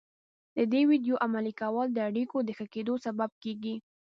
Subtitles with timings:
[0.55, 3.75] د دې ويډيو عملي کول د اړيکو د ښه کېدو سبب کېږي.